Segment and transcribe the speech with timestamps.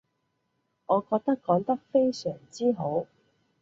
[0.87, 3.05] 我覺得講得非常之好